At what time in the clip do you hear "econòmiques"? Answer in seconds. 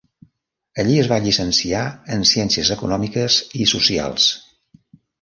2.79-3.41